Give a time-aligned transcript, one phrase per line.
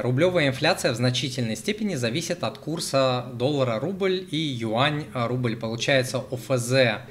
[0.00, 5.56] Рублевая инфляция в значительной степени зависит от курса доллара-рубль и юань-рубль.
[5.56, 7.02] Получается, ОФЗ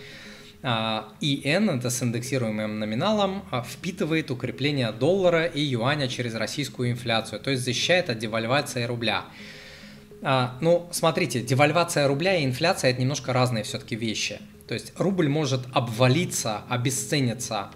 [0.64, 7.42] а, ИН, это с индексируемым номиналом, а, впитывает укрепление доллара и юаня через российскую инфляцию,
[7.42, 9.26] то есть защищает от девальвации рубля.
[10.22, 14.40] А, ну, смотрите, девальвация рубля и инфляция– это немножко разные все-таки вещи.
[14.66, 17.68] То есть рубль может обвалиться, обесцениться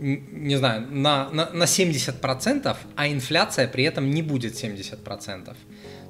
[0.00, 5.54] не знаю, на, на, на 70%, а инфляция при этом не будет 70%.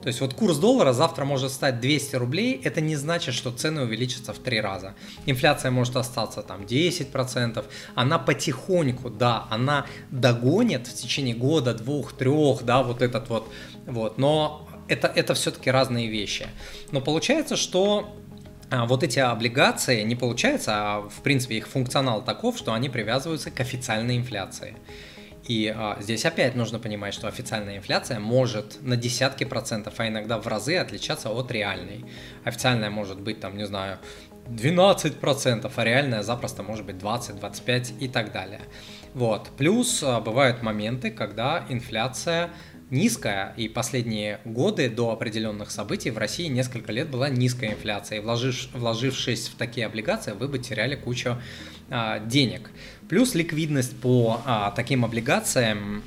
[0.02, 3.82] То есть вот курс доллара завтра может стать 200 рублей, это не значит, что цены
[3.82, 4.94] увеличатся в три раза.
[5.26, 7.64] Инфляция может остаться там 10%,
[7.94, 13.52] она потихоньку, да, она догонит в течение года, двух, трех, да, вот этот вот,
[13.86, 16.46] вот, но это, это все-таки разные вещи.
[16.92, 18.16] Но получается, что
[18.70, 23.60] вот эти облигации не получается, а в принципе их функционал таков, что они привязываются к
[23.60, 24.76] официальной инфляции.
[25.44, 30.38] И а, здесь опять нужно понимать, что официальная инфляция может на десятки процентов, а иногда
[30.38, 32.04] в разы отличаться от реальной.
[32.44, 33.98] Официальная может быть там, не знаю,
[34.46, 38.60] 12 процентов, а реальная запросто может быть 20, 25 и так далее.
[39.14, 39.50] Вот.
[39.56, 42.50] Плюс а, бывают моменты, когда инфляция
[42.90, 48.20] низкая, и последние годы до определенных событий в России несколько лет была низкая инфляция, и
[48.20, 51.38] вложив, вложившись в такие облигации, вы бы теряли кучу
[51.88, 52.70] а, денег.
[53.08, 56.02] Плюс ликвидность по а, таким облигациям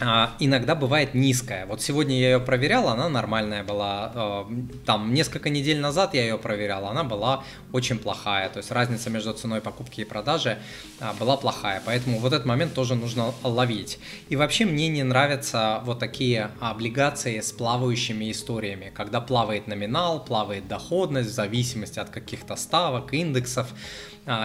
[0.00, 1.66] иногда бывает низкая.
[1.66, 4.12] Вот сегодня я ее проверял, она нормальная была.
[4.14, 4.48] А,
[4.84, 8.48] там несколько недель назад я ее проверял, она была очень плохая.
[8.48, 10.58] То есть разница между ценой покупки и продажи
[11.00, 11.80] а, была плохая.
[11.86, 13.98] Поэтому вот этот момент тоже нужно ловить.
[14.28, 20.66] И вообще мне не нравятся вот такие облигации с плавающими историями, когда плавает номинал, плавает
[20.66, 23.68] доходность в зависимости от каких-то ставок, индексов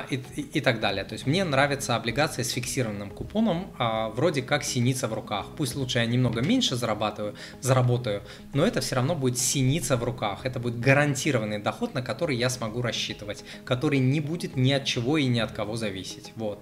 [0.09, 1.05] и, и, и так далее.
[1.05, 3.71] То есть мне нравятся облигации с фиксированным купоном,
[4.15, 5.45] вроде как синица в руках.
[5.55, 10.45] Пусть лучше я немного меньше зарабатываю, заработаю, но это все равно будет синица в руках.
[10.45, 15.17] Это будет гарантированный доход, на который я смогу рассчитывать, который не будет ни от чего
[15.17, 16.33] и ни от кого зависеть.
[16.35, 16.57] Вот.